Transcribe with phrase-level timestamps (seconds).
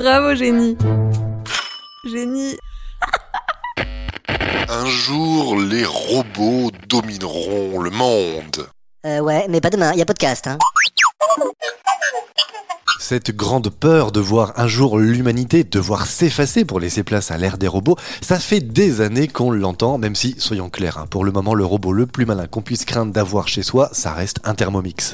[0.00, 0.78] Bravo, génie.
[2.04, 2.56] Génie.
[4.68, 8.68] Un jour, les robots domineront le monde.
[9.04, 10.56] Euh, ouais, mais pas demain, y a podcast, hein.
[13.00, 17.58] Cette grande peur de voir un jour l'humanité devoir s'effacer pour laisser place à l'ère
[17.58, 21.32] des robots, ça fait des années qu'on l'entend, même si, soyons clairs, hein, pour le
[21.32, 24.54] moment le robot le plus malin qu'on puisse craindre d'avoir chez soi, ça reste un
[24.54, 25.10] Thermomix.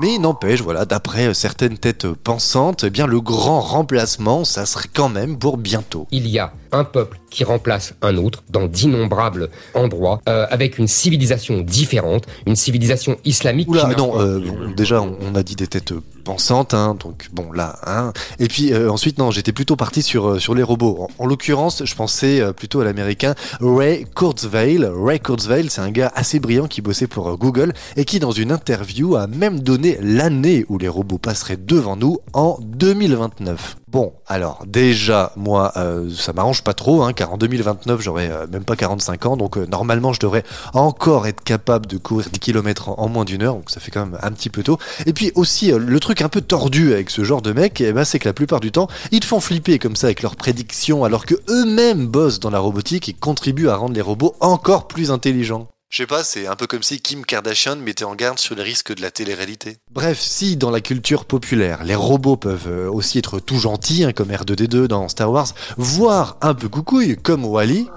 [0.00, 5.08] Mais n'empêche, voilà, d'après certaines têtes pensantes, eh bien le grand remplacement, ça serait quand
[5.08, 6.06] même pour bientôt.
[6.10, 10.86] Il y a un peuple qui remplace un autre dans d'innombrables endroits, euh, avec une
[10.86, 13.68] civilisation différente, une civilisation islamique.
[13.68, 14.40] Oula, qui non, euh,
[14.76, 15.94] déjà on a dit des têtes
[16.26, 18.12] pensantes, hein, donc bon là, hein.
[18.40, 21.08] Et puis euh, ensuite, non, j'étais plutôt parti sur, euh, sur les robots.
[21.18, 24.84] En, en l'occurrence, je pensais euh, plutôt à l'américain Ray Kurzweil.
[24.84, 28.50] Ray Kurzweil, c'est un gars assez brillant qui bossait pour Google et qui, dans une
[28.50, 33.76] interview, a même donné l'année où les robots passeraient devant nous en 2029.
[33.96, 38.46] Bon, alors déjà, moi, euh, ça m'arrange pas trop, hein, car en 2029, j'aurai euh,
[38.46, 42.38] même pas 45 ans, donc euh, normalement, je devrais encore être capable de courir 10
[42.38, 44.76] km en, moins d'une heure, donc ça fait quand même un petit peu tôt.
[45.06, 47.94] Et puis aussi, euh, le truc un peu tordu avec ce genre de mec, eh
[47.94, 50.36] ben, c'est que la plupart du temps, ils te font flipper comme ça avec leurs
[50.36, 54.88] prédictions, alors que eux-mêmes bossent dans la robotique et contribuent à rendre les robots encore
[54.88, 55.68] plus intelligents.
[55.88, 58.64] Je sais pas, c'est un peu comme si Kim Kardashian mettait en garde sur les
[58.64, 59.78] risques de la télé-réalité.
[59.92, 64.12] Bref, si dans la culture populaire, les robots peuvent euh, aussi être tout gentils, hein,
[64.12, 67.88] comme R2D2 dans Star Wars, voire un peu coucouille, comme Wally,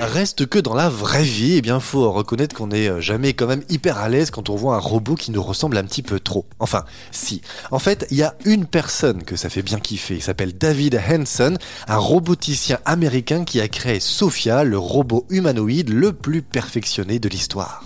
[0.00, 3.46] Reste que dans la vraie vie, eh bien, faut reconnaître qu'on est euh, jamais quand
[3.46, 6.18] même hyper à l'aise quand on voit un robot qui nous ressemble un petit peu
[6.18, 6.44] trop.
[6.58, 7.40] Enfin, si.
[7.70, 10.16] En fait, il y a une personne que ça fait bien kiffer.
[10.16, 11.56] Il s'appelle David Hanson,
[11.86, 17.84] un roboticien américain qui a créé Sophia, le robot humanoïde le plus perfectionné de l'histoire.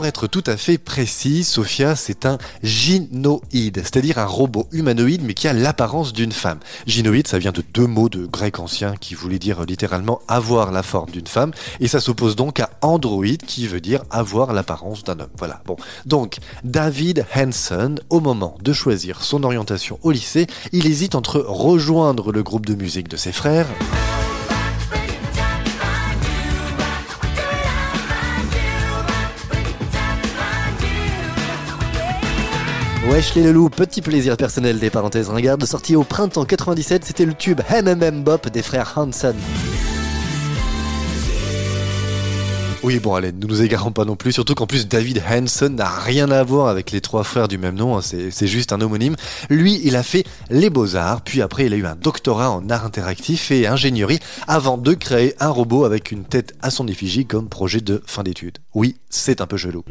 [0.00, 5.34] Pour être tout à fait précis, Sophia, c'est un gynoïde, c'est-à-dire un robot humanoïde mais
[5.34, 6.58] qui a l'apparence d'une femme.
[6.86, 10.82] Gynoïde, ça vient de deux mots de grec ancien qui voulaient dire littéralement avoir la
[10.82, 15.20] forme d'une femme, et ça s'oppose donc à androïde qui veut dire avoir l'apparence d'un
[15.20, 15.28] homme.
[15.36, 15.60] Voilà.
[15.66, 15.76] Bon.
[16.06, 22.32] Donc, David Hanson, au moment de choisir son orientation au lycée, il hésite entre rejoindre
[22.32, 23.66] le groupe de musique de ses frères,
[33.08, 37.32] Wesh les loulous, petit plaisir personnel des parenthèses ringardes, sorti au printemps 97, c'était le
[37.32, 39.34] tube MMM Bop des frères Hanson.
[42.82, 45.90] Oui, bon, allez, ne nous égarons pas non plus, surtout qu'en plus David Hanson n'a
[45.90, 49.16] rien à voir avec les trois frères du même nom, hein, c'est juste un homonyme.
[49.50, 52.86] Lui, il a fait les beaux-arts, puis après il a eu un doctorat en art
[52.86, 54.18] interactif et ingénierie,
[54.48, 58.22] avant de créer un robot avec une tête à son effigie comme projet de fin
[58.22, 58.56] d'études.
[58.74, 59.84] Oui, c'est un peu chelou.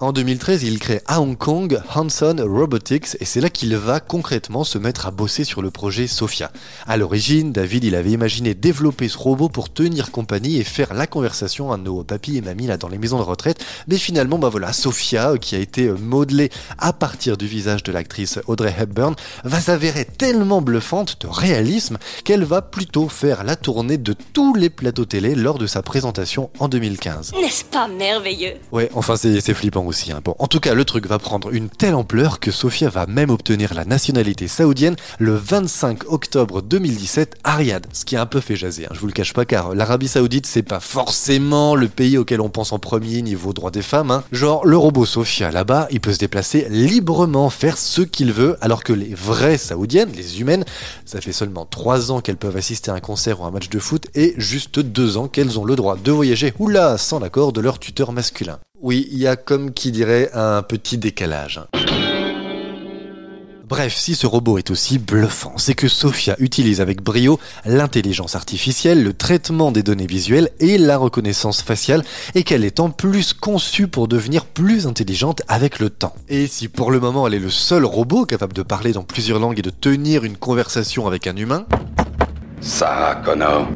[0.00, 4.64] En 2013, il crée à Hong Kong Hanson Robotics et c'est là qu'il va concrètement
[4.64, 6.50] se mettre à bosser sur le projet Sophia.
[6.86, 11.06] À l'origine, David, il avait imaginé développer ce robot pour tenir compagnie et faire la
[11.06, 13.64] conversation à nos papis et mamies là dans les maisons de retraite.
[13.86, 17.84] Mais finalement, bah voilà, Sophia, euh, qui a été euh, modelée à partir du visage
[17.84, 19.14] de l'actrice Audrey Hepburn,
[19.44, 24.70] va s'avérer tellement bluffante de réalisme qu'elle va plutôt faire la tournée de tous les
[24.70, 27.34] plateaux télé lors de sa présentation en 2015.
[27.40, 28.54] N'est-ce pas merveilleux?
[28.72, 30.10] Ouais, enfin c'est flippant aussi.
[30.10, 30.20] Hein.
[30.24, 33.30] Bon, en tout cas, le truc va prendre une telle ampleur que Sofia va même
[33.30, 38.40] obtenir la nationalité saoudienne le 25 octobre 2017 à Riyad, ce qui a un peu
[38.40, 38.86] fait jaser.
[38.86, 42.40] Hein, je vous le cache pas, car l'Arabie Saoudite c'est pas forcément le pays auquel
[42.40, 44.12] on pense en premier niveau droit des femmes.
[44.12, 44.22] Hein.
[44.30, 48.84] Genre le robot Sofia là-bas, il peut se déplacer librement, faire ce qu'il veut, alors
[48.84, 50.64] que les vraies saoudiennes, les humaines,
[51.04, 53.80] ça fait seulement 3 ans qu'elles peuvent assister à un concert ou un match de
[53.80, 57.60] foot et juste 2 ans qu'elles ont le droit de voyager, oula, sans l'accord de
[57.60, 58.60] leur tuteur masculin.
[58.80, 61.60] Oui, il y a comme qui dirait un petit décalage.
[63.68, 69.04] Bref, si ce robot est aussi bluffant, c'est que Sophia utilise avec brio l'intelligence artificielle,
[69.04, 72.02] le traitement des données visuelles et la reconnaissance faciale,
[72.34, 76.14] et qu'elle est en plus conçue pour devenir plus intelligente avec le temps.
[76.30, 79.38] Et si pour le moment elle est le seul robot capable de parler dans plusieurs
[79.38, 81.66] langues et de tenir une conversation avec un humain,
[82.60, 83.68] Ça, Connor.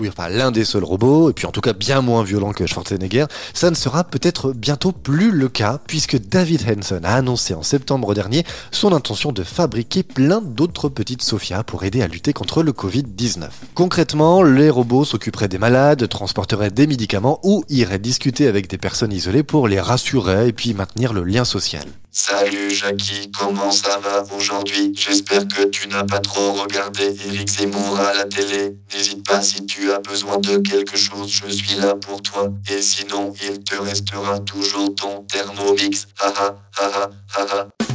[0.00, 2.66] Oui, enfin l'un des seuls robots, et puis en tout cas bien moins violent que
[2.66, 7.62] Schwarzenegger, ça ne sera peut-être bientôt plus le cas, puisque David Hanson a annoncé en
[7.62, 12.62] septembre dernier son intention de fabriquer plein d'autres petites Sophia pour aider à lutter contre
[12.62, 13.48] le Covid-19.
[13.74, 19.12] Concrètement, les robots s'occuperaient des malades, transporteraient des médicaments ou iraient discuter avec des personnes
[19.12, 21.84] isolées pour les rassurer et puis maintenir le lien social.
[22.20, 24.92] Salut Jackie, comment ça va aujourd'hui?
[24.92, 28.76] J'espère que tu n'as pas trop regardé Eric Zemmour à la télé.
[28.92, 32.52] N'hésite pas si tu as besoin de quelque chose, je suis là pour toi.
[32.72, 36.08] Et sinon, il te restera toujours ton Thermomix.
[36.18, 37.87] Haha, haha, haha.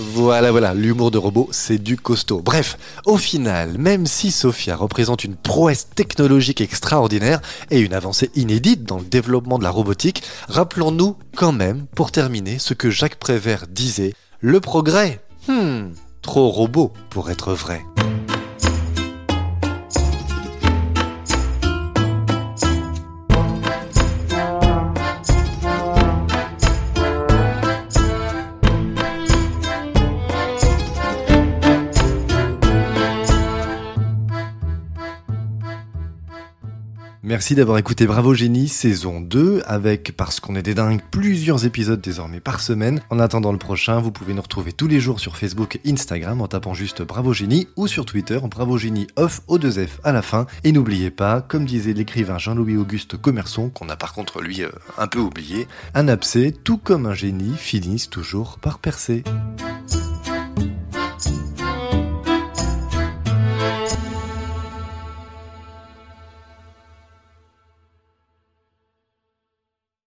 [0.00, 2.40] Voilà, voilà, l'humour de robot, c'est du costaud.
[2.40, 7.40] Bref, au final, même si Sophia représente une prouesse technologique extraordinaire
[7.70, 12.58] et une avancée inédite dans le développement de la robotique, rappelons-nous quand même, pour terminer,
[12.58, 15.88] ce que Jacques Prévert disait, le progrès, hmm,
[16.22, 17.82] trop robot pour être vrai.
[37.28, 42.00] Merci d'avoir écouté Bravo Génie saison 2 avec Parce qu'on est des dingues plusieurs épisodes
[42.00, 43.02] désormais par semaine.
[43.10, 46.40] En attendant le prochain, vous pouvez nous retrouver tous les jours sur Facebook et Instagram
[46.40, 50.22] en tapant juste Bravo Génie ou sur Twitter Bravo Génie off au 2F à la
[50.22, 50.46] fin.
[50.64, 54.70] Et n'oubliez pas, comme disait l'écrivain Jean-Louis Auguste Commerçon, qu'on a par contre lui euh,
[54.96, 59.22] un peu oublié, un abcès tout comme un génie finissent toujours par percer.